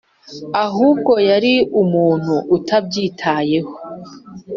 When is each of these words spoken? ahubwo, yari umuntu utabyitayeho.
ahubwo, 0.65 1.13
yari 1.29 1.53
umuntu 1.81 2.33
utabyitayeho. 2.55 3.73